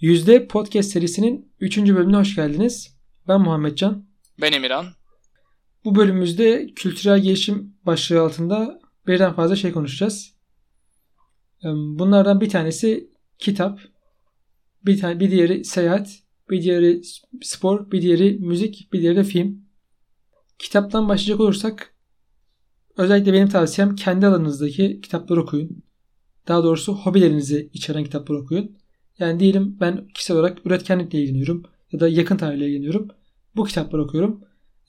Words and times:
Yüzde 0.00 0.46
Podcast 0.46 0.90
serisinin 0.90 1.52
3. 1.60 1.78
bölümüne 1.78 2.16
hoş 2.16 2.36
geldiniz. 2.36 2.96
Ben 3.28 3.40
Muhammedcan. 3.40 4.08
Ben 4.40 4.52
Emirhan. 4.52 4.86
Bu 5.84 5.94
bölümümüzde 5.94 6.66
kültürel 6.76 7.18
gelişim 7.18 7.74
başlığı 7.86 8.20
altında 8.20 8.80
birden 9.06 9.32
fazla 9.32 9.56
şey 9.56 9.72
konuşacağız. 9.72 10.34
Bunlardan 11.64 12.40
bir 12.40 12.48
tanesi 12.48 13.10
kitap, 13.38 13.80
bir, 14.86 15.00
tane, 15.00 15.20
bir 15.20 15.30
diğeri 15.30 15.64
seyahat, 15.64 16.18
bir 16.50 16.62
diğeri 16.62 17.00
spor, 17.42 17.90
bir 17.90 18.02
diğeri 18.02 18.38
müzik, 18.40 18.88
bir 18.92 19.00
diğeri 19.00 19.16
de 19.16 19.24
film. 19.24 19.67
Kitaptan 20.58 21.08
başlayacak 21.08 21.40
olursak 21.40 21.94
özellikle 22.96 23.32
benim 23.32 23.48
tavsiyem 23.48 23.96
kendi 23.96 24.26
alanınızdaki 24.26 25.00
kitapları 25.00 25.42
okuyun. 25.42 25.82
Daha 26.48 26.64
doğrusu 26.64 26.94
hobilerinizi 26.94 27.70
içeren 27.72 28.04
kitapları 28.04 28.38
okuyun. 28.38 28.76
Yani 29.18 29.40
diyelim 29.40 29.76
ben 29.80 30.08
kişisel 30.08 30.36
olarak 30.36 30.66
üretkenlikle 30.66 31.18
ilgileniyorum 31.18 31.62
ya 31.92 32.00
da 32.00 32.08
yakın 32.08 32.36
tarihle 32.36 32.66
ilgileniyorum. 32.66 33.08
Bu 33.56 33.64
kitapları 33.64 34.02
okuyorum. 34.02 34.40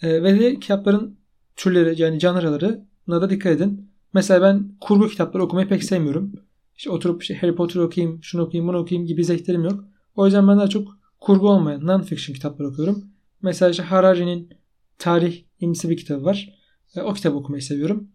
E, 0.02 0.24
ve 0.24 0.40
de 0.40 0.60
kitapların 0.60 1.18
türleri 1.56 2.02
yani 2.02 2.20
canlıları 2.20 2.86
da 3.10 3.30
dikkat 3.30 3.52
edin. 3.52 3.90
Mesela 4.14 4.42
ben 4.42 4.72
kurgu 4.82 5.08
kitapları 5.08 5.44
okumayı 5.44 5.68
pek 5.68 5.84
sevmiyorum. 5.84 6.34
İşte 6.78 6.90
oturup 6.90 7.22
işte 7.22 7.36
Harry 7.38 7.56
Potter 7.56 7.80
okuyayım, 7.80 8.24
şunu 8.24 8.42
okuyayım, 8.42 8.68
bunu 8.68 8.78
okuyayım 8.78 9.08
gibi 9.08 9.26
zevklerim 9.26 9.64
yok. 9.64 9.84
O 10.16 10.26
yüzden 10.26 10.48
ben 10.48 10.58
daha 10.58 10.68
çok 10.68 10.88
kurgu 11.20 11.50
olmayan 11.50 11.82
non-fiction 11.82 12.34
kitaplar 12.34 12.66
okuyorum. 12.66 13.06
Mesela 13.42 13.72
işte 13.72 13.84
Harari'nin 13.84 14.50
tarih 14.98 15.44
imsi 15.60 15.90
bir 15.90 15.98
kitabı 15.98 16.26
var. 16.26 16.60
E, 16.96 17.02
o 17.02 17.14
kitabı 17.14 17.38
okumayı 17.38 17.62
seviyorum. 17.62 18.12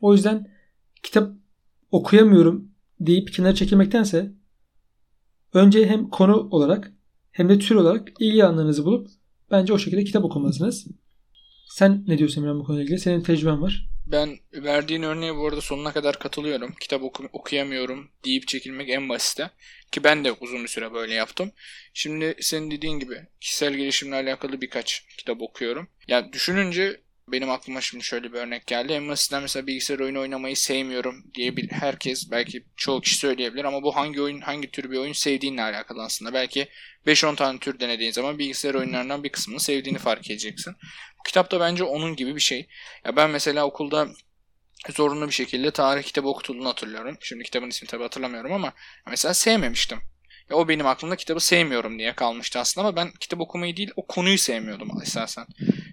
O 0.00 0.12
yüzden 0.14 0.50
kitap 1.02 1.32
okuyamıyorum 1.90 2.70
deyip 3.00 3.32
kenara 3.32 3.54
çekilmektense 3.54 4.32
önce 5.52 5.86
hem 5.86 6.08
konu 6.08 6.48
olarak 6.50 6.92
hem 7.30 7.48
de 7.48 7.58
tür 7.58 7.74
olarak 7.74 8.08
ilgi 8.20 8.44
alanlarınızı 8.44 8.84
bulup 8.84 9.08
bence 9.50 9.72
o 9.72 9.78
şekilde 9.78 10.04
kitap 10.04 10.24
okumalısınız. 10.24 10.86
Sen 11.68 12.04
ne 12.06 12.18
diyorsun 12.18 12.42
Emre 12.42 12.54
bu 12.54 12.64
konuyla 12.64 12.84
ilgili? 12.84 12.98
Senin 12.98 13.20
tecrüben 13.20 13.62
var. 13.62 13.89
Ben 14.12 14.38
verdiğin 14.52 15.02
örneğe 15.02 15.36
bu 15.36 15.46
arada 15.48 15.60
sonuna 15.60 15.92
kadar 15.92 16.18
katılıyorum. 16.18 16.74
Kitap 16.80 17.02
oku- 17.02 17.28
okuyamıyorum 17.32 18.10
deyip 18.24 18.48
çekilmek 18.48 18.88
en 18.90 19.08
basite. 19.08 19.50
Ki 19.92 20.04
ben 20.04 20.24
de 20.24 20.32
uzun 20.32 20.62
bir 20.62 20.68
süre 20.68 20.92
böyle 20.92 21.14
yaptım. 21.14 21.52
Şimdi 21.94 22.36
senin 22.40 22.70
dediğin 22.70 22.98
gibi 22.98 23.26
kişisel 23.40 23.74
gelişimle 23.74 24.14
alakalı 24.14 24.60
birkaç 24.60 25.04
kitap 25.18 25.42
okuyorum. 25.42 25.88
Ya 26.08 26.16
yani 26.18 26.32
düşününce 26.32 27.00
benim 27.32 27.50
aklıma 27.50 27.80
şimdi 27.80 28.04
şöyle 28.04 28.32
bir 28.32 28.38
örnek 28.38 28.66
geldi. 28.66 28.92
En 28.92 29.08
basitinden 29.08 29.42
mesela 29.42 29.66
bilgisayar 29.66 29.98
oyunu 29.98 30.20
oynamayı 30.20 30.56
sevmiyorum 30.56 31.24
diye 31.34 31.56
bir 31.56 31.70
herkes 31.70 32.30
belki 32.30 32.64
çoğu 32.76 33.00
kişi 33.00 33.16
söyleyebilir 33.16 33.64
ama 33.64 33.82
bu 33.82 33.96
hangi 33.96 34.22
oyun 34.22 34.40
hangi 34.40 34.70
tür 34.70 34.90
bir 34.90 34.96
oyun 34.96 35.12
sevdiğinle 35.12 35.62
alakalı 35.62 36.02
aslında. 36.02 36.34
Belki 36.34 36.68
5-10 37.06 37.36
tane 37.36 37.58
tür 37.58 37.80
denediğin 37.80 38.12
zaman 38.12 38.38
bilgisayar 38.38 38.74
oyunlarından 38.74 39.24
bir 39.24 39.28
kısmını 39.28 39.60
sevdiğini 39.60 39.98
fark 39.98 40.30
edeceksin. 40.30 40.74
Bu 41.18 41.22
kitap 41.22 41.50
da 41.50 41.60
bence 41.60 41.84
onun 41.84 42.16
gibi 42.16 42.34
bir 42.34 42.40
şey. 42.40 42.68
Ya 43.04 43.16
ben 43.16 43.30
mesela 43.30 43.66
okulda 43.66 44.08
zorunlu 44.90 45.26
bir 45.26 45.32
şekilde 45.32 45.70
tarih 45.70 46.02
kitabı 46.02 46.28
okutulduğunu 46.28 46.68
hatırlıyorum. 46.68 47.16
Şimdi 47.20 47.44
kitabın 47.44 47.68
ismini 47.68 47.90
tabi 47.90 48.02
hatırlamıyorum 48.02 48.52
ama 48.52 48.72
mesela 49.06 49.34
sevmemiştim. 49.34 49.98
Ya 50.50 50.56
o 50.56 50.68
benim 50.68 50.86
aklımda 50.86 51.16
kitabı 51.16 51.40
sevmiyorum 51.40 51.98
diye 51.98 52.14
kalmıştı 52.14 52.58
aslında 52.58 52.86
ama 52.86 52.96
ben 52.96 53.12
kitap 53.20 53.40
okumayı 53.40 53.76
değil 53.76 53.90
o 53.96 54.06
konuyu 54.06 54.38
sevmiyordum 54.38 54.90
esasen. 55.02 55.46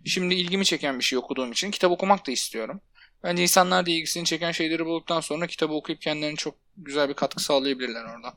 Şimdi 0.08 0.36
ilgimi 0.36 0.66
çeken 0.66 1.00
bir 1.00 1.04
şey 1.04 1.20
okuduğum 1.20 1.52
için 1.52 1.72
kitap 1.72 1.92
okumak 1.92 2.28
da 2.28 2.32
istiyorum. 2.32 2.82
Bence 3.24 3.44
insanlar 3.44 3.86
da 3.86 3.92
ilgisini 3.92 4.26
çeken 4.26 4.52
şeyleri 4.52 4.86
bulduktan 4.86 5.20
sonra 5.20 5.48
kitabı 5.48 5.74
okuyup 5.74 6.02
kendilerine 6.02 6.36
çok 6.36 6.56
güzel 6.78 7.10
bir 7.10 7.14
katkı 7.14 7.44
sağlayabilirler 7.44 8.04
orada. 8.04 8.34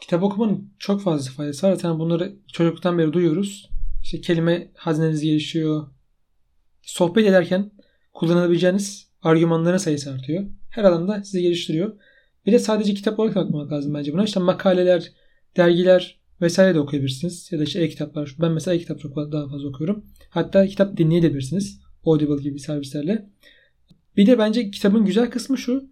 Kitap 0.00 0.22
okumanın 0.22 0.74
çok 0.78 1.02
fazla 1.02 1.30
faydası 1.32 1.66
var. 1.66 1.72
Zaten 1.72 1.98
bunları 1.98 2.36
çocukluktan 2.52 2.98
beri 2.98 3.12
duyuyoruz. 3.12 3.70
İşte 4.02 4.20
kelime 4.20 4.68
hazineniz 4.76 5.22
gelişiyor. 5.22 5.86
Sohbet 6.82 7.26
ederken 7.26 7.70
kullanabileceğiniz 8.12 9.08
argümanların 9.22 9.76
sayısı 9.76 10.10
artıyor. 10.10 10.44
Her 10.70 10.84
alanda 10.84 11.24
sizi 11.24 11.42
geliştiriyor. 11.42 11.96
Bir 12.46 12.52
de 12.52 12.58
sadece 12.58 12.94
kitap 12.94 13.18
olarak 13.18 13.36
bakmak 13.36 13.72
lazım 13.72 13.94
bence 13.94 14.12
buna. 14.12 14.24
İşte 14.24 14.40
makaleler, 14.40 15.12
dergiler 15.56 16.20
vesaire 16.40 16.74
de 16.74 16.80
okuyabilirsiniz. 16.80 17.52
Ya 17.52 17.58
da 17.58 17.62
işte 17.62 17.82
e-kitaplar. 17.82 18.36
Ben 18.40 18.52
mesela 18.52 18.74
e-kitap 18.74 19.00
çok 19.00 19.16
daha 19.16 19.48
fazla 19.48 19.68
okuyorum. 19.68 20.04
Hatta 20.30 20.66
kitap 20.66 20.96
dinleyebilirsiniz. 20.96 21.80
Audible 22.04 22.42
gibi 22.42 22.58
servislerle. 22.58 23.30
Bir 24.16 24.26
de 24.26 24.38
bence 24.38 24.70
kitabın 24.70 25.04
güzel 25.04 25.30
kısmı 25.30 25.58
şu. 25.58 25.90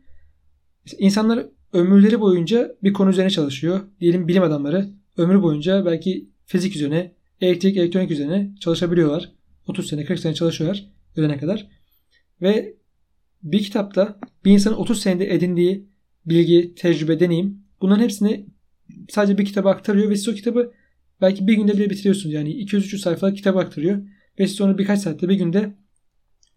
İnsanlar 0.98 1.46
ömürleri 1.72 2.20
boyunca 2.20 2.76
bir 2.82 2.92
konu 2.92 3.10
üzerine 3.10 3.30
çalışıyor. 3.30 3.80
Diyelim 4.00 4.28
bilim 4.28 4.42
adamları 4.42 4.88
ömrü 5.16 5.42
boyunca 5.42 5.86
belki 5.86 6.28
fizik 6.46 6.76
üzerine, 6.76 7.12
elektrik, 7.40 7.76
elektronik 7.76 8.10
üzerine 8.10 8.54
çalışabiliyorlar. 8.60 9.32
30 9.66 9.88
sene, 9.88 10.04
40 10.04 10.20
sene 10.20 10.34
çalışıyorlar 10.34 10.88
ölene 11.16 11.38
kadar. 11.38 11.66
Ve 12.42 12.76
bir 13.42 13.62
kitapta 13.62 14.18
bir 14.44 14.52
insanın 14.52 14.76
30 14.76 15.00
senede 15.00 15.34
edindiği 15.34 15.88
bilgi, 16.26 16.74
tecrübe, 16.74 17.20
deneyim 17.20 17.64
bunların 17.80 18.02
hepsini 18.02 18.46
sadece 19.08 19.38
bir 19.38 19.44
kitaba 19.44 19.70
aktarıyor 19.70 20.10
ve 20.10 20.16
siz 20.16 20.28
o 20.28 20.34
kitabı 20.34 20.72
belki 21.20 21.46
bir 21.46 21.54
günde 21.54 21.72
bile 21.72 21.90
bitiriyorsunuz. 21.90 22.34
Yani 22.34 22.50
200-300 22.50 22.98
sayfalık 22.98 23.36
kitap 23.36 23.56
aktarıyor 23.56 24.02
ve 24.38 24.46
siz 24.46 24.60
onu 24.60 24.78
birkaç 24.78 25.00
saatte 25.00 25.28
bir 25.28 25.34
günde 25.34 25.74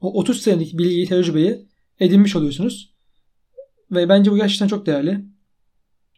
o 0.01 0.19
30 0.19 0.41
senelik 0.41 0.77
bilgiyi, 0.77 1.07
tecrübeyi 1.07 1.65
edinmiş 1.99 2.35
oluyorsunuz. 2.35 2.95
Ve 3.91 4.09
bence 4.09 4.31
bu 4.31 4.37
gerçekten 4.37 4.67
çok 4.67 4.85
değerli. 4.85 5.21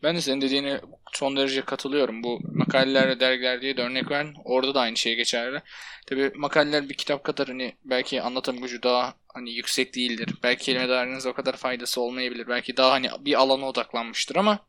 Ben 0.04 0.16
de 0.16 0.22
senin 0.22 0.42
dediğine 0.42 0.82
son 1.14 1.38
derece 1.38 1.62
katılıyorum. 1.62 2.24
Bu 2.24 2.40
makaleler 2.44 3.10
ve 3.10 3.20
dergiler 3.20 3.62
diye 3.62 3.78
de 3.78 3.82
örnek 3.82 4.12
ver. 4.12 4.28
Orada 4.46 4.76
da 4.76 4.80
aynı 4.80 4.98
şey 4.98 5.16
geçerli. 5.16 5.62
Tabi 6.08 6.32
makaleler 6.36 6.90
bir 6.90 6.94
kitap 6.94 7.24
kadar 7.24 7.48
hani 7.48 7.74
belki 7.86 8.22
anlatım 8.22 8.62
gücü 8.62 8.84
daha 8.84 9.14
hani 9.34 9.52
yüksek 9.54 9.96
değildir. 9.96 10.30
Belki 10.44 10.66
kelime 10.66 10.90
dağarcığınıza 10.90 11.30
o 11.30 11.34
kadar 11.34 11.58
faydası 11.58 12.02
olmayabilir. 12.02 12.48
Belki 12.48 12.78
daha 12.78 12.92
hani 12.92 13.10
bir 13.20 13.42
alana 13.42 13.66
odaklanmıştır 13.66 14.36
ama 14.36 14.60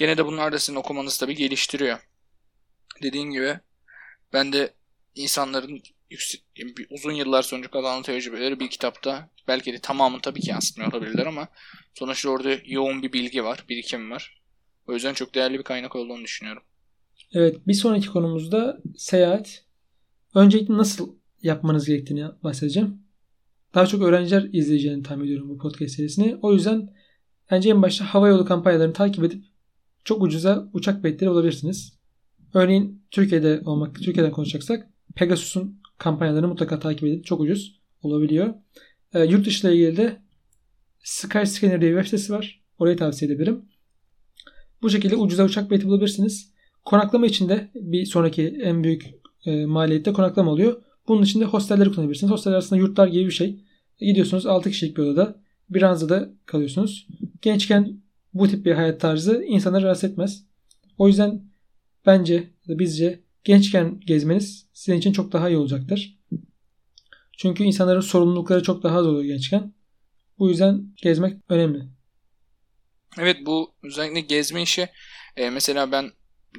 gene 0.00 0.18
de 0.18 0.26
bunlar 0.26 0.52
da 0.52 0.58
sizin 0.58 0.78
okumanızı 0.78 1.20
tabi 1.20 1.34
geliştiriyor. 1.34 1.98
Dediğin 3.02 3.30
gibi 3.30 3.58
ben 4.32 4.52
de 4.52 4.74
insanların 5.14 5.80
yüksek, 6.10 6.44
uzun 6.90 7.12
yıllar 7.12 7.42
sonucu 7.42 7.70
kazanan 7.70 8.02
tecrübeleri 8.02 8.60
bir 8.60 8.70
kitapta 8.70 9.30
belki 9.48 9.72
de 9.72 9.78
tamamı 9.78 10.20
tabii 10.20 10.40
ki 10.40 10.50
yansıtmıyor 10.50 10.92
olabilirler 10.92 11.26
ama 11.26 11.48
sonuçta 11.94 12.30
orada 12.30 12.50
yoğun 12.66 13.02
bir 13.02 13.12
bilgi 13.12 13.44
var, 13.44 13.64
birikim 13.68 14.10
var. 14.10 14.42
O 14.86 14.94
yüzden 14.94 15.14
çok 15.14 15.34
değerli 15.34 15.58
bir 15.58 15.64
kaynak 15.64 15.96
olduğunu 15.96 16.24
düşünüyorum. 16.24 16.62
Evet 17.32 17.66
bir 17.66 17.74
sonraki 17.74 18.08
konumuzda 18.08 18.80
seyahat. 18.96 19.64
Öncelikle 20.34 20.76
nasıl 20.76 21.14
yapmanız 21.42 21.86
gerektiğini 21.86 22.24
bahsedeceğim. 22.42 23.02
Daha 23.74 23.86
çok 23.86 24.02
öğrenciler 24.02 24.48
izleyeceğini 24.52 25.02
tahmin 25.02 25.24
ediyorum 25.24 25.48
bu 25.48 25.58
podcast 25.58 25.94
serisini. 25.94 26.36
O 26.42 26.52
yüzden 26.52 26.94
bence 27.50 27.70
en 27.70 27.82
başta 27.82 28.04
hava 28.04 28.28
yolu 28.28 28.44
kampanyalarını 28.44 28.92
takip 28.92 29.24
edip 29.24 29.49
çok 30.04 30.22
ucuza 30.22 30.68
uçak 30.72 31.04
biletleri 31.04 31.30
bulabilirsiniz. 31.30 31.92
Örneğin 32.54 33.02
Türkiye'de 33.10 33.62
olmak, 33.64 33.94
Türkiye'den 33.94 34.32
konuşacaksak 34.32 34.88
Pegasus'un 35.14 35.80
kampanyalarını 35.98 36.48
mutlaka 36.48 36.78
takip 36.78 37.04
edin. 37.04 37.22
Çok 37.22 37.40
ucuz 37.40 37.80
olabiliyor. 38.02 38.54
E, 39.14 39.24
yurt 39.24 39.46
dışı 39.46 39.66
ile 39.66 39.76
ilgili 39.76 39.96
de 39.96 40.22
Skyscanner 41.02 41.80
diye 41.80 41.90
bir 41.90 41.96
web 41.96 42.04
sitesi 42.04 42.32
var. 42.32 42.60
Orayı 42.78 42.96
tavsiye 42.96 43.30
edebilirim. 43.30 43.62
Bu 44.82 44.90
şekilde 44.90 45.16
ucuza 45.16 45.44
uçak 45.44 45.70
bileti 45.70 45.86
bulabilirsiniz. 45.86 46.52
Konaklama 46.84 47.26
için 47.26 47.48
de 47.48 47.70
bir 47.74 48.04
sonraki 48.04 48.46
en 48.62 48.84
büyük 48.84 49.06
e, 49.46 49.66
maliyette 49.66 50.12
konaklama 50.12 50.50
oluyor. 50.50 50.82
Bunun 51.08 51.22
için 51.22 51.40
de 51.40 51.44
hostelleri 51.44 51.90
kullanabilirsiniz. 51.90 52.32
Hosteller 52.32 52.56
aslında 52.56 52.80
yurtlar 52.80 53.08
gibi 53.08 53.26
bir 53.26 53.30
şey. 53.30 53.60
Gidiyorsunuz 54.00 54.46
6 54.46 54.70
kişilik 54.70 54.96
bir 54.96 55.02
odada 55.02 55.40
bir 55.70 55.80
ranzada 55.80 56.30
kalıyorsunuz. 56.46 57.06
Gençken 57.42 58.00
bu 58.34 58.48
tip 58.48 58.64
bir 58.64 58.72
hayat 58.72 59.00
tarzı 59.00 59.44
insanları 59.44 59.84
rahatsız 59.84 60.10
etmez. 60.10 60.44
O 60.98 61.08
yüzden 61.08 61.42
bence 62.06 62.50
bizce 62.68 63.20
gençken 63.44 64.00
gezmeniz 64.06 64.66
sizin 64.72 64.98
için 64.98 65.12
çok 65.12 65.32
daha 65.32 65.48
iyi 65.48 65.58
olacaktır. 65.58 66.18
Çünkü 67.38 67.64
insanların 67.64 68.00
sorumlulukları 68.00 68.62
çok 68.62 68.82
daha 68.82 68.98
az 68.98 69.06
oluyor 69.06 69.24
gençken. 69.24 69.72
Bu 70.38 70.48
yüzden 70.48 70.94
gezmek 70.96 71.36
önemli. 71.48 71.82
Evet 73.18 73.36
bu 73.46 73.74
özellikle 73.82 74.20
gezme 74.20 74.62
işi 74.62 74.88
e, 75.36 75.50
mesela 75.50 75.92
ben 75.92 76.10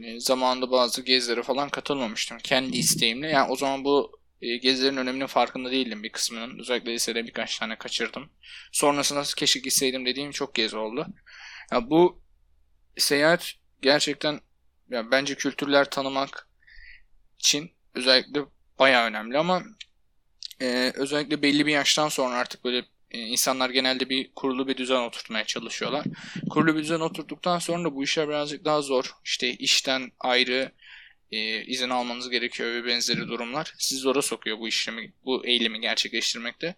e, 0.03 0.19
zamanında 0.19 0.71
bazı 0.71 1.01
gezilere 1.01 1.43
falan 1.43 1.69
katılmamıştım. 1.69 2.37
Kendi 2.43 2.77
isteğimle. 2.77 3.27
Yani 3.27 3.51
o 3.51 3.55
zaman 3.55 3.83
bu 3.83 4.20
e, 4.41 4.57
gezilerin 4.57 4.97
öneminin 4.97 5.27
farkında 5.27 5.71
değildim 5.71 6.03
bir 6.03 6.11
kısmının. 6.11 6.59
Özellikle 6.59 6.93
lisede 6.93 7.27
birkaç 7.27 7.59
tane 7.59 7.77
kaçırdım. 7.77 8.29
Sonrasında 8.71 9.23
keşke 9.37 9.59
gitseydim 9.59 10.05
dediğim 10.05 10.31
çok 10.31 10.55
gezi 10.55 10.77
oldu. 10.77 11.07
Ya 11.71 11.89
bu 11.89 12.21
seyahat 12.97 13.53
gerçekten 13.81 14.39
ya 14.89 15.11
bence 15.11 15.35
kültürler 15.35 15.89
tanımak 15.89 16.47
için 17.39 17.71
özellikle 17.93 18.41
baya 18.79 19.05
önemli 19.05 19.37
ama 19.37 19.63
e, 20.61 20.91
özellikle 20.95 21.41
belli 21.41 21.65
bir 21.65 21.71
yaştan 21.71 22.09
sonra 22.09 22.35
artık 22.35 22.63
böyle 22.63 22.85
e, 23.11 23.19
insanlar 23.19 23.69
genelde 23.69 24.09
bir 24.09 24.31
kurulu 24.35 24.67
bir 24.67 24.77
düzen 24.77 25.01
oturtmaya 25.01 25.45
çalışıyorlar. 25.45 26.05
Kurulu 26.49 26.75
bir 26.75 26.83
düzen 26.83 26.99
oturttuktan 26.99 27.59
sonra 27.59 27.83
da 27.83 27.95
bu 27.95 28.03
işler 28.03 28.27
birazcık 28.27 28.65
daha 28.65 28.81
zor. 28.81 29.11
İşte 29.25 29.53
işten 29.53 30.11
ayrı 30.19 30.71
e, 31.31 31.65
izin 31.65 31.89
almanız 31.89 32.29
gerekiyor 32.29 32.69
ve 32.69 32.85
benzeri 32.85 33.27
durumlar 33.27 33.73
sizi 33.77 34.01
zora 34.01 34.21
sokuyor 34.21 34.59
bu 34.59 34.67
işlemi, 34.67 35.13
bu 35.25 35.45
eylemi 35.45 35.81
gerçekleştirmekte. 35.81 36.75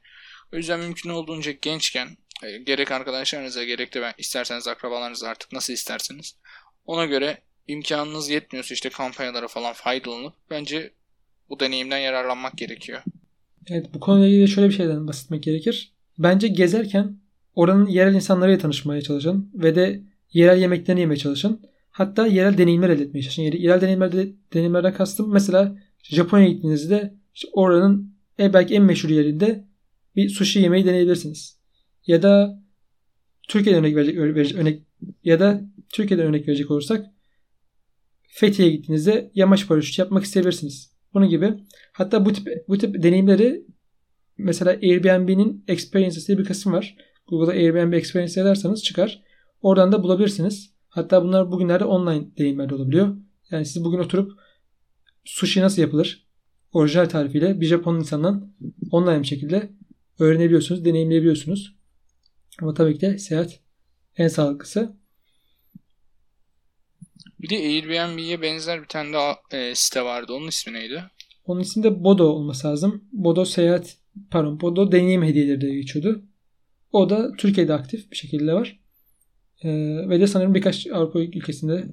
O 0.54 0.58
yüzden 0.58 0.80
mümkün 0.80 1.10
olduğunca 1.10 1.52
gençken 1.52 2.18
e, 2.44 2.58
gerek 2.58 2.92
arkadaşlarınıza 2.92 3.64
gerek 3.64 3.94
de 3.94 4.02
ben 4.02 4.14
isterseniz 4.18 4.68
akrabalarınıza 4.68 5.28
artık 5.28 5.52
nasıl 5.52 5.74
isterseniz 5.74 6.36
ona 6.86 7.06
göre 7.06 7.38
imkanınız 7.68 8.30
yetmiyorsa 8.30 8.74
işte 8.74 8.90
kampanyalara 8.90 9.48
falan 9.48 9.74
faydalanıp 9.74 10.34
bence 10.50 10.92
bu 11.50 11.60
deneyimden 11.60 11.98
yararlanmak 11.98 12.58
gerekiyor. 12.58 13.02
Evet 13.68 13.94
bu 13.94 14.00
konuyla 14.00 14.28
ilgili 14.28 14.48
şöyle 14.48 14.70
bir 14.70 14.74
şeyden 14.74 15.08
bahsetmek 15.08 15.44
gerekir. 15.44 15.94
Bence 16.18 16.48
gezerken 16.48 17.18
oranın 17.56 17.88
yerel 17.88 18.14
insanlarıyla 18.14 18.60
tanışmaya 18.60 19.02
çalışın 19.02 19.52
ve 19.54 19.76
de 19.76 20.02
yerel 20.34 20.62
yemeklerini 20.62 21.00
yemeye 21.00 21.18
çalışın. 21.18 21.73
Hatta 21.94 22.28
yerel 22.28 22.58
deneyimler 22.58 22.90
elde 22.90 23.04
etmeye 23.04 23.22
çalışın. 23.22 23.42
Yerel 23.42 23.82
deneyimlerde, 23.82 24.34
deneyimlerden 24.54 24.94
kastım 24.94 25.32
mesela 25.34 25.78
Japonya'ya 26.04 26.52
gittiğinizde 26.52 27.14
işte 27.34 27.48
oranın 27.54 28.16
en, 28.38 28.54
belki 28.54 28.76
en 28.76 28.84
meşhur 28.84 29.10
yerinde 29.10 29.68
bir 30.16 30.30
sushi 30.30 30.60
yemeği 30.60 30.86
deneyebilirsiniz. 30.86 31.60
Ya 32.08 32.24
da 32.24 32.62
Türkiye'den 33.48 33.80
örnek 33.84 33.96
verecek, 33.96 34.56
örnek 34.56 34.84
ya 35.24 35.40
da 35.40 35.62
Türkiye'den 35.90 36.26
örnek 36.26 36.48
verecek 36.48 36.72
olursak 36.72 37.06
Fethiye'ye 38.28 38.76
gittiğinizde 38.76 39.32
yamaç 39.36 39.68
paraşütü 39.68 40.02
yapmak 40.02 40.24
isteyebilirsiniz. 40.24 40.94
Bunun 41.14 41.30
gibi. 41.30 41.54
Hatta 41.92 42.26
bu 42.26 42.34
tip 42.34 42.48
bu 42.68 42.78
tip 42.78 43.04
deneyimleri 43.04 43.66
mesela 44.38 44.72
Airbnb'nin 44.72 45.66
Experiences 45.68 46.28
diye 46.28 46.38
bir 46.38 46.46
kısım 46.46 46.74
var. 46.74 46.98
Google'da 47.28 47.52
Airbnb 47.52 47.94
Experience 47.94 48.42
ederseniz 48.42 48.84
çıkar. 48.84 49.24
Oradan 49.62 49.92
da 49.92 50.04
bulabilirsiniz. 50.04 50.73
Hatta 50.94 51.24
bunlar 51.24 51.52
bugünlerde 51.52 51.86
online 51.86 52.38
deneyimlerde 52.38 52.76
olabiliyor. 52.76 53.18
Yani 53.52 53.66
siz 53.66 53.84
bugün 53.84 54.00
oturup 54.00 54.32
sushi 55.24 55.62
nasıl 55.62 55.82
yapılır? 55.82 56.28
Orijinal 56.74 57.06
tarifiyle 57.06 57.62
bir 57.62 57.66
Japon 57.66 57.96
insandan 57.96 58.54
online 58.92 59.22
bir 59.22 59.28
şekilde 59.28 59.70
öğrenebiliyorsunuz, 60.20 60.86
deneyimleyebiliyorsunuz. 60.86 61.76
Ama 62.62 62.74
tabii 62.74 62.96
ki 62.96 63.02
de 63.02 63.18
seyahat 63.18 63.60
en 64.18 64.28
sağlıklısı. 64.28 64.98
Bir 67.40 67.50
de 67.50 67.56
Airbnb'ye 67.56 68.42
benzer 68.42 68.82
bir 68.82 68.88
tane 68.88 69.14
daha 69.14 69.36
e, 69.52 69.76
site 69.76 70.02
vardı. 70.02 70.34
Onun 70.34 70.48
ismi 70.48 70.74
neydi? 70.74 71.04
Onun 71.46 71.62
ismi 71.62 71.84
de 71.84 72.04
Bodo 72.04 72.24
olması 72.24 72.68
lazım. 72.68 73.04
Bodo 73.12 73.46
seyahat 73.46 73.98
pardon 74.32 74.62
Bodo 74.62 74.92
deneyim 74.92 75.24
hediyeleri 75.24 75.62
de 75.62 75.70
geçiyordu. 75.70 76.24
O 76.92 77.10
da 77.10 77.32
Türkiye'de 77.38 77.74
aktif 77.74 78.12
bir 78.12 78.16
şekilde 78.16 78.54
var. 78.54 78.83
Ee, 79.64 80.10
ve 80.10 80.20
de 80.20 80.28
sanırım 80.28 80.54
birkaç 80.54 80.88
Avrupa 80.88 81.20
ülkesinde 81.20 81.86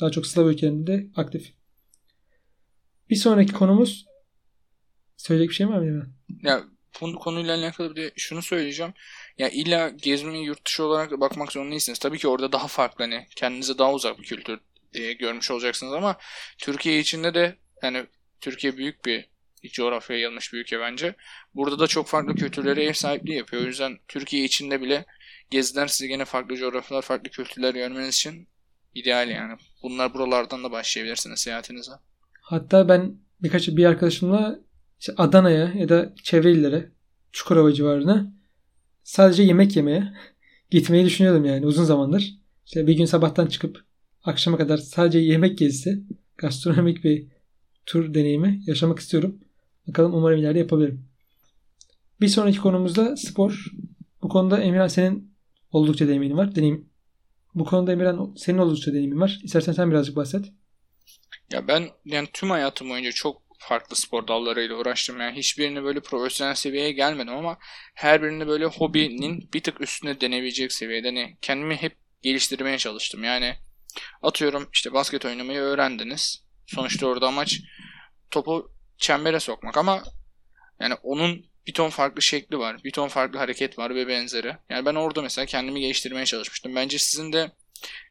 daha 0.00 0.10
çok 0.10 0.26
Slav 0.26 0.46
ülkelerinde 0.46 0.86
de 0.86 1.06
aktif. 1.16 1.52
Bir 3.10 3.16
sonraki 3.16 3.52
konumuz 3.52 4.06
söyleyecek 5.16 5.50
bir 5.50 5.54
şey 5.54 5.68
var 5.68 5.78
mı? 5.78 6.06
Ya 6.42 6.64
bu 7.00 7.14
konuyla 7.14 7.56
alakalı 7.56 7.96
bir 7.96 8.02
de 8.02 8.10
şunu 8.16 8.42
söyleyeceğim. 8.42 8.92
Ya 9.38 9.48
illa 9.48 9.88
gezmeyi 9.88 10.44
yurt 10.44 10.66
dışı 10.66 10.84
olarak 10.84 11.20
bakmak 11.20 11.52
zorunda 11.52 11.70
değilsiniz. 11.70 11.98
Tabii 11.98 12.18
ki 12.18 12.28
orada 12.28 12.52
daha 12.52 12.66
farklı 12.66 13.04
hani 13.04 13.26
kendinize 13.36 13.78
daha 13.78 13.92
uzak 13.92 14.18
bir 14.18 14.24
kültür 14.24 14.60
e, 14.94 15.12
görmüş 15.12 15.50
olacaksınız 15.50 15.92
ama 15.92 16.16
Türkiye 16.58 16.98
içinde 16.98 17.34
de 17.34 17.56
yani 17.82 18.06
Türkiye 18.40 18.76
büyük 18.76 19.04
bir 19.04 19.28
coğrafyaya 19.72 20.20
yayılmış 20.20 20.52
bir 20.52 20.58
ülke 20.58 20.80
bence. 20.80 21.14
Burada 21.54 21.78
da 21.78 21.86
çok 21.86 22.06
farklı 22.06 22.34
kültürlere 22.34 22.84
ev 22.84 22.92
sahipliği 22.92 23.36
yapıyor. 23.36 23.62
O 23.62 23.66
yüzden 23.66 23.98
Türkiye 24.08 24.44
içinde 24.44 24.80
bile 24.80 25.04
geziler 25.50 25.86
size 25.86 26.06
gene 26.06 26.24
farklı 26.24 26.56
coğrafyalar, 26.56 27.02
farklı 27.02 27.30
kültürler 27.30 27.74
görmeniz 27.74 28.14
için 28.14 28.48
ideal 28.94 29.28
yani. 29.28 29.56
Bunlar 29.82 30.14
buralardan 30.14 30.64
da 30.64 30.70
başlayabilirsiniz 30.70 31.40
seyahatinize. 31.40 31.92
Hatta 32.40 32.88
ben 32.88 33.14
birkaç 33.42 33.68
bir 33.68 33.84
arkadaşımla 33.84 34.60
işte 35.00 35.12
Adana'ya 35.16 35.72
ya 35.74 35.88
da 35.88 36.14
çevre 36.22 36.52
illere 36.52 36.90
Çukurova 37.32 37.72
civarına 37.72 38.32
sadece 39.02 39.42
yemek 39.42 39.76
yemeye 39.76 40.12
gitmeyi 40.70 41.04
düşünüyordum 41.04 41.44
yani 41.44 41.66
uzun 41.66 41.84
zamandır. 41.84 42.34
İşte 42.66 42.86
bir 42.86 42.96
gün 42.96 43.04
sabahtan 43.04 43.46
çıkıp 43.46 43.84
akşama 44.24 44.56
kadar 44.56 44.76
sadece 44.76 45.18
yemek 45.18 45.58
gezisi, 45.58 46.02
gastronomik 46.36 47.04
bir 47.04 47.26
tur 47.86 48.14
deneyimi 48.14 48.62
yaşamak 48.66 48.98
istiyorum. 48.98 49.38
Bakalım 49.88 50.14
umarım 50.14 50.38
ileride 50.38 50.58
yapabilirim. 50.58 51.04
Bir 52.20 52.28
sonraki 52.28 52.58
konumuzda 52.58 53.16
spor. 53.16 53.64
Bu 54.22 54.28
konuda 54.28 54.60
Emirhan 54.60 54.88
senin 54.88 55.29
oldukça 55.72 56.06
deneyimin 56.06 56.36
var. 56.36 56.54
Deneyim. 56.54 56.90
Bu 57.54 57.64
konuda 57.64 57.92
Emirhan 57.92 58.34
senin 58.36 58.58
oldukça 58.58 58.92
deneyimin 58.92 59.20
var. 59.20 59.38
İstersen 59.42 59.72
sen 59.72 59.90
birazcık 59.90 60.16
bahset. 60.16 60.44
Ya 61.52 61.68
ben 61.68 61.88
yani 62.04 62.28
tüm 62.32 62.50
hayatım 62.50 62.90
boyunca 62.90 63.12
çok 63.12 63.42
farklı 63.58 63.96
spor 63.96 64.28
dallarıyla 64.28 64.76
uğraştım. 64.76 65.20
Yani 65.20 65.36
hiçbirini 65.36 65.84
böyle 65.84 66.00
profesyonel 66.00 66.54
seviyeye 66.54 66.92
gelmedim 66.92 67.34
ama 67.34 67.58
her 67.94 68.22
birini 68.22 68.46
böyle 68.46 68.64
hobinin 68.64 69.48
bir 69.54 69.62
tık 69.62 69.80
üstüne 69.80 70.20
denebilecek 70.20 70.72
seviyede. 70.72 71.06
Yani 71.06 71.36
kendimi 71.42 71.76
hep 71.76 71.96
geliştirmeye 72.22 72.78
çalıştım. 72.78 73.24
Yani 73.24 73.54
atıyorum 74.22 74.68
işte 74.72 74.92
basket 74.92 75.24
oynamayı 75.24 75.60
öğrendiniz. 75.60 76.44
Sonuçta 76.66 77.06
orada 77.06 77.28
amaç 77.28 77.60
topu 78.30 78.72
çembere 78.98 79.40
sokmak 79.40 79.76
ama 79.76 80.02
yani 80.80 80.94
onun 81.02 81.49
bir 81.66 81.72
ton 81.72 81.90
farklı 81.90 82.22
şekli 82.22 82.58
var. 82.58 82.84
Bir 82.84 82.90
ton 82.90 83.08
farklı 83.08 83.38
hareket 83.38 83.78
var 83.78 83.94
ve 83.94 84.08
benzeri. 84.08 84.56
Yani 84.70 84.86
ben 84.86 84.94
orada 84.94 85.22
mesela 85.22 85.46
kendimi 85.46 85.80
geliştirmeye 85.80 86.26
çalışmıştım. 86.26 86.74
Bence 86.74 86.98
sizin 86.98 87.32
de 87.32 87.52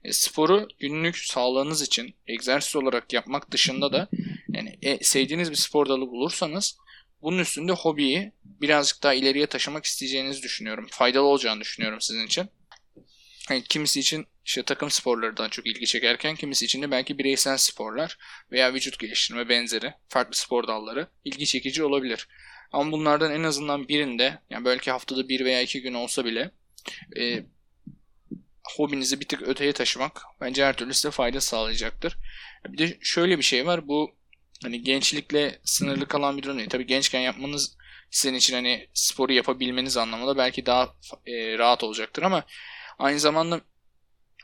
e, 0.03 0.13
sporu 0.13 0.67
günlük 0.79 1.17
sağlığınız 1.17 1.81
için 1.81 2.15
egzersiz 2.27 2.75
olarak 2.75 3.13
yapmak 3.13 3.51
dışında 3.51 3.93
da 3.93 4.09
yani 4.53 4.79
e, 4.81 5.03
sevdiğiniz 5.03 5.51
bir 5.51 5.55
spor 5.55 5.89
dalı 5.89 6.07
bulursanız 6.07 6.77
bunun 7.21 7.39
üstünde 7.39 7.71
hobiyi 7.71 8.31
birazcık 8.43 9.03
daha 9.03 9.13
ileriye 9.13 9.47
taşımak 9.47 9.85
isteyeceğinizi 9.85 10.43
düşünüyorum. 10.43 10.87
Faydalı 10.91 11.25
olacağını 11.25 11.61
düşünüyorum 11.61 12.01
sizin 12.01 12.25
için. 12.25 12.49
Yani 13.49 13.63
kimisi 13.63 13.99
için 13.99 14.27
işte 14.45 14.63
takım 14.63 14.91
sporları 14.91 15.37
daha 15.37 15.49
çok 15.49 15.67
ilgi 15.67 15.85
çekerken 15.85 16.35
kimisi 16.35 16.65
için 16.65 16.81
de 16.81 16.91
belki 16.91 17.17
bireysel 17.17 17.57
sporlar 17.57 18.17
veya 18.51 18.73
vücut 18.73 18.99
geliştirme 18.99 19.49
benzeri 19.49 19.93
farklı 20.07 20.35
spor 20.35 20.67
dalları 20.67 21.07
ilgi 21.25 21.45
çekici 21.45 21.83
olabilir. 21.83 22.27
Ama 22.71 22.91
bunlardan 22.91 23.31
en 23.31 23.43
azından 23.43 23.87
birinde 23.87 24.39
yani 24.49 24.65
belki 24.65 24.91
haftada 24.91 25.29
bir 25.29 25.45
veya 25.45 25.61
iki 25.61 25.81
gün 25.81 25.93
olsa 25.93 26.25
bile 26.25 26.51
e, 27.17 27.43
hobinizi 28.75 29.19
bir 29.19 29.27
tık 29.27 29.41
öteye 29.41 29.73
taşımak 29.73 30.21
bence 30.41 30.65
her 30.65 30.77
türlü 30.77 30.93
size 30.93 31.11
fayda 31.11 31.41
sağlayacaktır. 31.41 32.17
Bir 32.67 32.77
de 32.77 32.97
şöyle 33.01 33.37
bir 33.37 33.43
şey 33.43 33.65
var. 33.65 33.87
Bu 33.87 34.15
hani 34.63 34.83
gençlikle 34.83 35.59
sınırlı 35.63 36.07
kalan 36.07 36.37
bir 36.37 36.43
durum 36.43 36.57
değil. 36.57 36.69
Tabii 36.69 36.85
gençken 36.85 37.19
yapmanız 37.19 37.77
sizin 38.11 38.35
için 38.35 38.53
hani 38.53 38.87
sporu 38.93 39.33
yapabilmeniz 39.33 39.97
anlamında 39.97 40.37
belki 40.37 40.65
daha 40.65 40.95
e, 41.25 41.57
rahat 41.57 41.83
olacaktır 41.83 42.23
ama 42.23 42.43
aynı 42.99 43.19
zamanda 43.19 43.61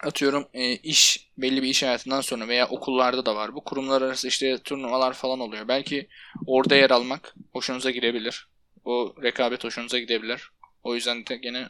atıyorum 0.04 0.48
e, 0.54 0.76
iş 0.76 1.30
belli 1.38 1.64
bir 1.64 1.68
iş 1.68 1.84
hayatından 1.84 2.22
sonra 2.22 2.48
veya 2.48 2.68
okullarda 2.68 3.26
da 3.26 3.36
var. 3.36 3.56
Bu 3.56 3.64
kurumlar 3.64 4.02
arası 4.02 4.28
işte 4.28 4.58
turnuvalar 4.58 5.14
falan 5.14 5.40
oluyor. 5.40 5.68
Belki 5.68 6.08
orada 6.46 6.76
yer 6.76 6.90
almak 6.90 7.36
hoşunuza 7.54 7.92
gidebilir. 7.92 8.48
O 8.86 9.16
rekabet 9.24 9.64
hoşunuza 9.64 10.00
gidebilir. 10.00 10.52
O 10.84 10.96
yüzden 10.96 11.26
de 11.26 11.38
gene 11.38 11.70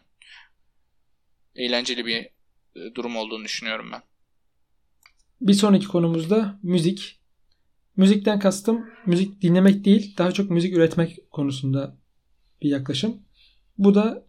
eğlenceli 1.56 2.06
bir 2.06 2.16
e, 2.16 2.96
durum 2.96 3.16
olduğunu 3.16 3.44
düşünüyorum 3.44 3.90
ben. 3.92 4.02
Bir 5.42 5.54
sonraki 5.54 5.88
konumuzda 5.88 6.60
müzik. 6.64 7.20
Müzikten 7.98 8.40
kastım 8.40 8.90
müzik 9.06 9.42
dinlemek 9.42 9.86
değil, 9.86 10.18
daha 10.18 10.32
çok 10.32 10.50
müzik 10.50 10.78
üretmek 10.78 11.32
konusunda 11.32 11.98
bir 12.62 12.70
yaklaşım. 12.70 13.22
Bu 13.78 13.96
da 13.96 14.26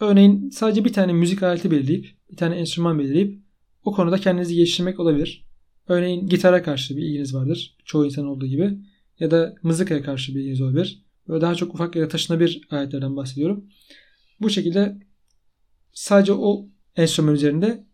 örneğin 0.00 0.50
sadece 0.50 0.84
bir 0.84 0.92
tane 0.92 1.12
müzik 1.12 1.42
aleti 1.42 1.70
belirleyip, 1.70 2.19
bir 2.30 2.36
tane 2.36 2.56
enstrüman 2.56 2.98
belirleyip 2.98 3.40
o 3.84 3.92
konuda 3.92 4.18
kendinizi 4.18 4.54
geliştirmek 4.54 5.00
olabilir. 5.00 5.46
Örneğin 5.88 6.26
gitara 6.26 6.62
karşı 6.62 6.96
bir 6.96 7.02
ilginiz 7.02 7.34
vardır. 7.34 7.76
Çoğu 7.84 8.06
insan 8.06 8.26
olduğu 8.26 8.46
gibi. 8.46 8.78
Ya 9.20 9.30
da 9.30 9.54
mızıkaya 9.62 10.02
karşı 10.02 10.34
bir 10.34 10.40
ilginiz 10.40 10.60
olabilir. 10.60 11.02
Böyle 11.28 11.40
daha 11.40 11.54
çok 11.54 11.74
ufak 11.74 11.96
ya 11.96 12.02
da 12.02 12.08
taşınabilir 12.08 12.60
aletlerden 12.70 13.16
bahsediyorum. 13.16 13.64
Bu 14.40 14.50
şekilde 14.50 14.98
sadece 15.92 16.32
o 16.32 16.66
enstrüman 16.96 17.34
üzerinde 17.34 17.84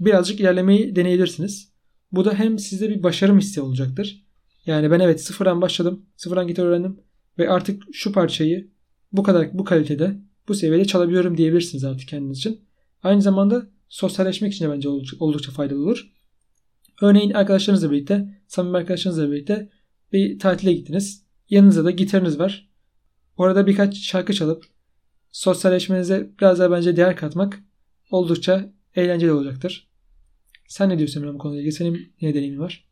birazcık 0.00 0.40
ilerlemeyi 0.40 0.96
deneyebilirsiniz. 0.96 1.72
Bu 2.12 2.24
da 2.24 2.34
hem 2.34 2.58
sizde 2.58 2.88
bir 2.90 3.02
başarım 3.02 3.38
hissi 3.38 3.60
olacaktır. 3.60 4.26
Yani 4.66 4.90
ben 4.90 5.00
evet 5.00 5.24
sıfırdan 5.24 5.60
başladım. 5.60 6.06
Sıfırdan 6.16 6.46
gitar 6.46 6.64
öğrendim. 6.64 7.00
Ve 7.38 7.50
artık 7.50 7.82
şu 7.92 8.12
parçayı 8.12 8.70
bu 9.12 9.22
kadar 9.22 9.58
bu 9.58 9.64
kalitede 9.64 10.16
bu 10.48 10.54
seviyede 10.54 10.84
çalabiliyorum 10.84 11.36
diyebilirsiniz 11.36 11.84
artık 11.84 12.08
kendiniz 12.08 12.38
için. 12.38 12.60
Aynı 13.02 13.22
zamanda 13.22 13.66
sosyalleşmek 13.88 14.52
için 14.52 14.64
de 14.64 14.70
bence 14.70 14.88
oldukça 15.20 15.52
faydalı 15.52 15.82
olur. 15.82 16.12
Örneğin 17.02 17.30
arkadaşlarınızla 17.30 17.90
birlikte, 17.90 18.40
samimi 18.46 18.76
arkadaşlarınızla 18.76 19.32
birlikte 19.32 19.70
bir 20.12 20.38
tatile 20.38 20.72
gittiniz. 20.72 21.22
Yanınızda 21.50 21.84
da 21.84 21.90
gitarınız 21.90 22.38
var. 22.38 22.68
orada 23.36 23.66
birkaç 23.66 23.96
şarkı 23.98 24.32
çalıp 24.32 24.64
sosyalleşmenize 25.32 26.30
biraz 26.40 26.58
daha 26.58 26.70
bence 26.70 26.96
değer 26.96 27.16
katmak 27.16 27.58
oldukça 28.10 28.72
eğlenceli 28.94 29.32
olacaktır. 29.32 29.88
Sen 30.68 30.88
ne 30.88 30.98
diyorsun 30.98 31.34
bu 31.34 31.38
konuyla 31.38 31.60
ilgili? 31.60 31.72
Senin 31.74 32.12
ne 32.22 32.34
deneyimin 32.34 32.58
var? 32.58 32.88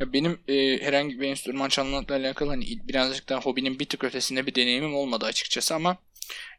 Ya 0.00 0.12
benim 0.12 0.40
e, 0.48 0.82
herhangi 0.82 1.20
bir 1.20 1.28
enstrüman 1.28 1.68
çalmakla 1.68 2.14
alakalı 2.14 2.50
hani 2.50 2.64
birazcık 2.88 3.28
daha 3.28 3.40
hobinin 3.40 3.78
bir 3.78 3.84
tık 3.88 4.04
ötesinde 4.04 4.46
bir 4.46 4.54
deneyimim 4.54 4.94
olmadı 4.94 5.24
açıkçası 5.26 5.74
ama 5.74 5.98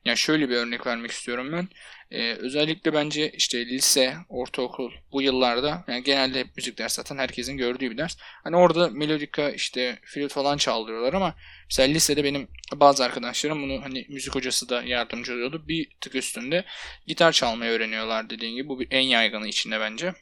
yani 0.05 0.17
şöyle 0.17 0.50
bir 0.50 0.55
örnek 0.55 0.88
vermek 0.88 1.12
istiyorum 1.12 1.51
ben. 1.53 1.69
Ee, 2.12 2.34
özellikle 2.34 2.93
bence 2.93 3.31
işte 3.31 3.65
lise, 3.67 4.15
ortaokul 4.29 4.91
bu 5.12 5.22
yıllarda 5.22 5.86
yani 5.88 6.03
genelde 6.03 6.39
hep 6.39 6.58
müzik 6.58 6.77
ders 6.77 6.93
zaten 6.96 7.17
herkesin 7.17 7.58
gördüğü 7.58 7.91
bir 7.91 7.98
ders. 7.98 8.17
Hani 8.43 8.55
orada 8.55 8.89
melodika 8.89 9.50
işte 9.51 10.00
flüt 10.05 10.31
falan 10.34 10.58
çaldırıyorlar 10.58 11.13
ama 11.13 11.36
mesela 11.69 11.93
lisede 11.93 12.24
benim 12.24 12.48
bazı 12.75 13.03
arkadaşlarım 13.03 13.63
bunu 13.63 13.84
hani 13.84 14.05
müzik 14.10 14.36
hocası 14.36 14.69
da 14.69 14.84
yardımcı 14.84 15.34
oluyordu. 15.34 15.65
Bir 15.67 15.91
tık 16.01 16.15
üstünde 16.15 16.65
gitar 17.08 17.31
çalmayı 17.31 17.72
öğreniyorlar 17.72 18.29
dediğin 18.29 18.55
gibi. 18.55 18.67
Bu 18.69 18.79
bir 18.79 18.88
en 18.91 19.01
yaygını 19.01 19.48
içinde 19.48 19.79
bence. 19.79 20.13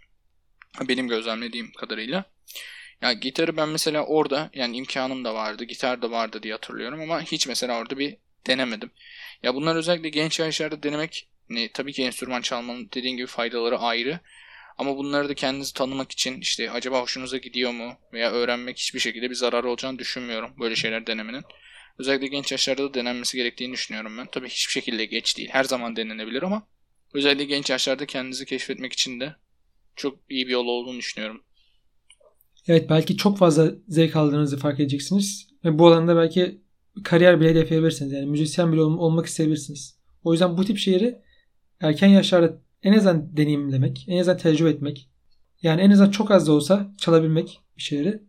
Benim 0.87 1.07
gözlemlediğim 1.07 1.71
kadarıyla. 1.73 2.36
Ya 3.01 3.13
gitarı 3.13 3.57
ben 3.57 3.69
mesela 3.69 4.05
orada 4.05 4.49
yani 4.53 4.77
imkanım 4.77 5.23
da 5.23 5.33
vardı, 5.33 5.63
gitar 5.63 6.01
da 6.01 6.11
vardı 6.11 6.43
diye 6.43 6.53
hatırlıyorum 6.53 7.01
ama 7.01 7.21
hiç 7.21 7.47
mesela 7.47 7.79
orada 7.79 7.97
bir 7.97 8.17
denemedim. 8.47 8.91
Ya 9.43 9.55
bunlar 9.55 9.75
özellikle 9.75 10.09
genç 10.09 10.39
yaşlarda 10.39 10.83
denemek 10.83 11.29
ne, 11.49 11.71
tabii 11.71 11.93
ki 11.93 12.03
enstrüman 12.03 12.41
çalmanın 12.41 12.89
dediğin 12.93 13.17
gibi 13.17 13.27
faydaları 13.27 13.79
ayrı. 13.79 14.19
Ama 14.77 14.97
bunları 14.97 15.29
da 15.29 15.33
kendinizi 15.33 15.73
tanımak 15.73 16.11
için 16.11 16.41
işte 16.41 16.71
acaba 16.71 17.01
hoşunuza 17.01 17.37
gidiyor 17.37 17.71
mu 17.71 17.93
veya 18.13 18.31
öğrenmek 18.31 18.77
hiçbir 18.77 18.99
şekilde 18.99 19.29
bir 19.29 19.35
zararı 19.35 19.69
olacağını 19.69 19.99
düşünmüyorum 19.99 20.53
böyle 20.59 20.75
şeyler 20.75 21.07
denemenin. 21.07 21.43
Özellikle 21.99 22.27
genç 22.27 22.51
yaşlarda 22.51 22.83
da 22.83 22.93
denenmesi 22.93 23.37
gerektiğini 23.37 23.73
düşünüyorum 23.73 24.17
ben. 24.17 24.27
Tabii 24.31 24.49
hiçbir 24.49 24.71
şekilde 24.71 25.05
geç 25.05 25.37
değil. 25.37 25.49
Her 25.51 25.63
zaman 25.63 25.95
denenebilir 25.95 26.43
ama 26.43 26.67
özellikle 27.13 27.45
genç 27.45 27.69
yaşlarda 27.69 28.05
kendinizi 28.05 28.45
keşfetmek 28.45 28.93
için 28.93 29.19
de 29.19 29.35
çok 29.95 30.19
iyi 30.29 30.47
bir 30.47 30.51
yol 30.53 30.65
olduğunu 30.67 30.97
düşünüyorum. 30.97 31.43
Evet 32.67 32.89
belki 32.89 33.17
çok 33.17 33.37
fazla 33.37 33.71
zevk 33.87 34.15
aldığınızı 34.15 34.57
fark 34.57 34.79
edeceksiniz. 34.79 35.47
Ve 35.65 35.79
bu 35.79 35.87
alanda 35.87 36.15
belki 36.15 36.61
kariyer 37.03 37.41
bile 37.41 37.49
hedefleyebilirsiniz. 37.49 38.11
Yani 38.11 38.25
müzisyen 38.25 38.73
bile 38.73 38.81
olmak 38.81 39.25
isteyebilirsiniz. 39.25 39.99
O 40.23 40.31
yüzden 40.31 40.57
bu 40.57 40.65
tip 40.65 40.77
şeyleri 40.77 41.21
erken 41.79 42.07
yaşlarda 42.07 42.61
en 42.83 42.93
azından 42.93 43.37
deneyimlemek, 43.37 44.05
en 44.07 44.19
azından 44.19 44.37
tecrübe 44.37 44.69
etmek. 44.69 45.09
Yani 45.61 45.81
en 45.81 45.91
azından 45.91 46.11
çok 46.11 46.31
az 46.31 46.47
da 46.47 46.51
olsa 46.51 46.93
çalabilmek 46.97 47.59
bir 47.77 47.81
şeyleri 47.81 48.23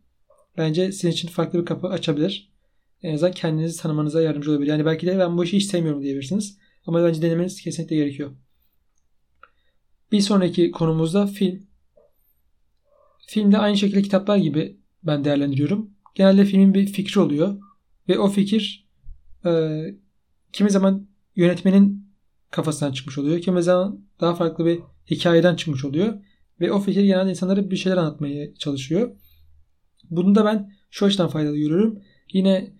bence 0.59 0.93
sizin 0.93 1.11
için 1.11 1.29
farklı 1.29 1.61
bir 1.61 1.67
kapı 1.67 1.89
açabilir. 1.89 2.53
En 3.03 3.15
azından 3.15 3.33
kendinizi 3.33 3.83
tanımanıza 3.83 4.23
yardımcı 4.23 4.51
olabilir. 4.51 4.71
Yani 4.71 4.85
belki 4.85 5.07
de 5.07 5.19
ben 5.19 5.37
bu 5.37 5.45
işi 5.45 5.57
hiç 5.57 5.65
sevmiyorum 5.65 6.03
diyebilirsiniz. 6.03 6.59
Ama 6.87 7.05
bence 7.05 7.23
denemeniz 7.23 7.63
kesinlikle 7.63 7.97
gerekiyor. 7.97 8.31
Bir 10.13 10.21
sonraki 10.21 10.71
konumuzda 10.71 11.27
film. 11.27 11.68
Filmde 13.31 13.59
aynı 13.59 13.77
şekilde 13.77 14.03
kitaplar 14.03 14.37
gibi 14.37 14.77
ben 15.03 15.25
değerlendiriyorum. 15.25 15.91
Genelde 16.15 16.45
filmin 16.45 16.75
bir 16.75 16.87
fikri 16.87 17.21
oluyor. 17.21 17.59
Ve 18.09 18.19
o 18.19 18.29
fikir 18.29 18.89
e, 19.47 19.81
kimi 20.53 20.71
zaman 20.71 21.09
yönetmenin 21.37 22.09
kafasından 22.51 22.93
çıkmış 22.93 23.19
oluyor. 23.19 23.41
Kimi 23.41 23.63
zaman 23.63 24.01
daha 24.21 24.35
farklı 24.35 24.67
bir 24.67 24.81
hikayeden 25.11 25.57
çıkmış 25.57 25.85
oluyor. 25.85 26.15
Ve 26.61 26.73
o 26.73 26.81
fikir 26.81 27.05
genelde 27.05 27.31
insanlara 27.31 27.71
bir 27.71 27.77
şeyler 27.77 27.97
anlatmaya 27.97 28.55
çalışıyor. 28.55 29.11
Bunu 30.11 30.35
da 30.35 30.45
ben 30.45 30.73
şu 30.91 31.07
açıdan 31.07 31.29
faydalı 31.29 31.57
görüyorum. 31.57 31.99
Yine 32.33 32.73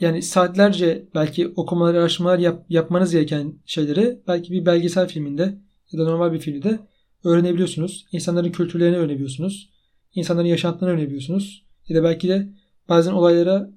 yani 0.00 0.22
saatlerce 0.22 1.08
belki 1.14 1.48
okumalar, 1.48 1.94
araştırmalar 1.94 2.38
yap, 2.38 2.64
yapmanız 2.68 3.12
gereken 3.12 3.54
şeyleri 3.66 4.20
belki 4.26 4.52
bir 4.52 4.66
belgesel 4.66 5.08
filminde 5.08 5.58
ya 5.92 5.98
da 5.98 6.04
normal 6.04 6.32
bir 6.32 6.38
filmde 6.38 6.78
öğrenebiliyorsunuz. 7.24 8.06
İnsanların 8.12 8.52
kültürlerini 8.52 8.96
öğrenebiliyorsunuz. 8.96 9.73
İnsanların 10.14 10.46
yaşantılarını 10.46 10.94
öğrenebiliyorsunuz. 10.94 11.64
Ya 11.88 11.96
da 11.96 12.04
belki 12.04 12.28
de 12.28 12.48
bazen 12.88 13.12
olaylara 13.12 13.70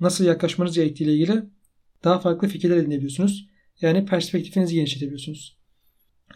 nasıl 0.00 0.24
yaklaşmanız 0.24 0.74
gerektiğiyle 0.74 1.14
ilgili 1.14 1.42
daha 2.04 2.18
farklı 2.18 2.48
fikirler 2.48 2.76
edinebiliyorsunuz. 2.76 3.48
Yani 3.80 4.06
perspektifinizi 4.06 4.74
genişletebiliyorsunuz. 4.74 5.56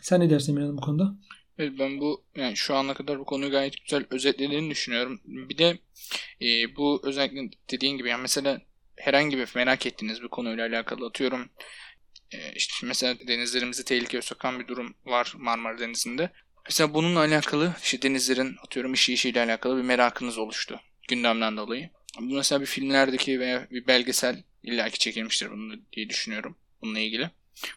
Sen 0.00 0.20
ne 0.20 0.30
dersin 0.30 0.54
Miran 0.54 0.76
bu 0.76 0.80
konuda? 0.80 1.14
Evet 1.58 1.72
ben 1.78 2.00
bu 2.00 2.24
yani 2.36 2.56
şu 2.56 2.74
ana 2.74 2.94
kadar 2.94 3.18
bu 3.18 3.24
konuyu 3.24 3.50
gayet 3.50 3.74
güzel 3.84 4.04
özetlediğini 4.10 4.70
düşünüyorum. 4.70 5.20
Bir 5.24 5.58
de 5.58 5.78
e, 6.42 6.76
bu 6.76 7.00
özellikle 7.04 7.50
dediğin 7.70 7.98
gibi 7.98 8.08
yani 8.08 8.22
mesela 8.22 8.60
herhangi 8.96 9.38
bir 9.38 9.48
merak 9.54 9.86
ettiğiniz 9.86 10.22
bir 10.22 10.28
konuyla 10.28 10.66
alakalı 10.66 11.06
atıyorum 11.06 11.48
e, 12.30 12.52
işte 12.54 12.86
mesela 12.86 13.18
denizlerimizi 13.28 13.84
tehlikeye 13.84 14.22
sokan 14.22 14.60
bir 14.60 14.68
durum 14.68 14.94
var 15.06 15.34
Marmara 15.38 15.78
Denizi'nde. 15.78 16.30
Mesela 16.70 16.94
bununla 16.94 17.18
alakalı 17.20 17.74
işte 17.82 18.02
denizlerin 18.02 18.56
atıyorum 18.64 18.94
işi 18.94 19.12
işiyle 19.12 19.42
alakalı 19.42 19.76
bir 19.76 19.82
merakınız 19.82 20.38
oluştu 20.38 20.80
gündemden 21.08 21.56
dolayı. 21.56 21.90
Bu 22.20 22.34
mesela 22.34 22.60
bir 22.60 22.66
filmlerdeki 22.66 23.40
veya 23.40 23.68
bir 23.70 23.86
belgesel 23.86 24.42
illaki 24.62 24.98
çekilmiştir 24.98 25.50
bunu 25.50 25.74
diye 25.92 26.08
düşünüyorum 26.08 26.56
bununla 26.82 26.98
ilgili. 26.98 27.30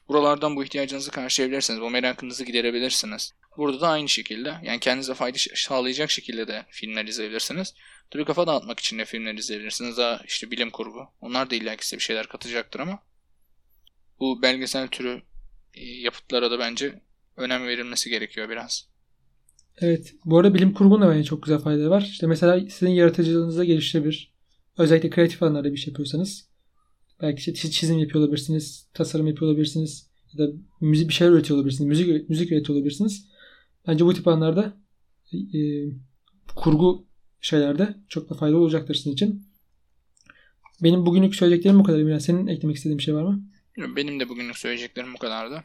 Buralardan 0.07 0.55
bu 0.55 0.63
ihtiyacınızı 0.63 1.12
karşılayabilirsiniz. 1.12 1.81
O 1.81 1.89
merakınızı 1.89 2.45
giderebilirsiniz. 2.45 3.33
Burada 3.57 3.81
da 3.81 3.89
aynı 3.89 4.09
şekilde 4.09 4.55
yani 4.63 4.79
kendinize 4.79 5.13
fayda 5.13 5.38
sağlayacak 5.55 6.12
şekilde 6.12 6.47
de 6.47 6.65
filmler 6.69 7.05
izleyebilirsiniz. 7.05 7.73
Tabii 8.12 8.25
kafa 8.25 8.47
dağıtmak 8.47 8.79
için 8.79 9.00
de 9.00 9.05
filmler 9.05 9.33
izleyebilirsiniz. 9.33 9.97
Daha 9.97 10.21
işte 10.27 10.51
bilim 10.51 10.69
kurgu. 10.69 11.07
Onlar 11.21 11.50
da 11.50 11.55
illaki 11.55 11.88
size 11.88 11.97
bir 11.97 12.03
şeyler 12.03 12.27
katacaktır 12.27 12.79
ama 12.79 13.00
bu 14.19 14.41
belgesel 14.41 14.88
türü 14.88 15.21
e, 15.73 15.85
yapıtlara 15.85 16.51
da 16.51 16.59
bence 16.59 17.01
önem 17.37 17.67
verilmesi 17.67 18.09
gerekiyor 18.09 18.49
biraz. 18.49 18.87
Evet. 19.77 20.15
Bu 20.25 20.37
arada 20.37 20.53
bilim 20.53 20.73
kurgunun 20.73 21.01
da 21.01 21.09
bence 21.09 21.23
çok 21.23 21.43
güzel 21.43 21.59
faydaları 21.59 21.89
var. 21.89 22.01
İşte 22.01 22.27
mesela 22.27 22.59
sizin 22.69 22.91
yaratıcılığınızı 22.91 23.63
geliştirebilir. 23.63 24.33
Özellikle 24.77 25.09
kreatif 25.09 25.43
alanlarda 25.43 25.71
bir 25.71 25.77
şey 25.77 25.91
yapıyorsanız. 25.91 26.49
Belki 27.21 27.51
işte 27.51 27.71
çizim 27.71 27.99
yapıyor 27.99 28.23
olabilirsiniz. 28.23 28.87
Tasarım 28.93 29.27
yapıyor 29.27 29.51
olabilirsiniz. 29.51 30.09
Ya 30.33 30.47
da 30.47 30.51
müzik 30.81 31.09
bir 31.09 31.13
şeyler 31.13 31.31
üretiyor 31.31 31.57
olabilirsiniz. 31.57 31.87
Müzik, 31.87 32.29
müzik 32.29 32.51
üretiyor 32.51 32.75
olabilirsiniz. 32.75 33.27
Bence 33.87 34.05
bu 34.05 34.13
tip 34.13 34.27
alanlarda 34.27 34.77
e, 35.33 35.59
kurgu 36.55 37.07
şeylerde 37.41 37.95
çok 38.09 38.29
da 38.29 38.35
faydalı 38.35 38.59
olacaktır 38.59 38.95
sizin 38.95 39.11
için. 39.11 39.47
Benim 40.83 41.05
bugünlük 41.05 41.35
söyleyeceklerim 41.35 41.79
bu 41.79 41.83
kadar. 41.83 41.99
Emine. 41.99 42.19
Senin 42.19 42.47
eklemek 42.47 42.75
istediğin 42.75 42.97
bir 42.97 43.03
şey 43.03 43.15
var 43.15 43.23
mı? 43.23 43.43
Benim 43.77 44.19
de 44.19 44.29
bugünlük 44.29 44.57
söyleyeceklerim 44.57 45.13
bu 45.13 45.17
kadardı. 45.17 45.63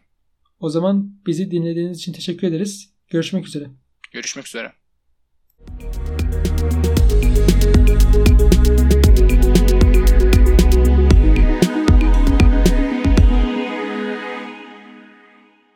O 0.61 0.71
zaman 0.71 1.13
bizi 1.27 1.51
dinlediğiniz 1.51 1.99
için 1.99 2.13
teşekkür 2.13 2.47
ederiz. 2.47 2.91
Görüşmek 3.09 3.47
üzere. 3.47 3.71
Görüşmek 4.13 4.47
üzere. 4.47 4.73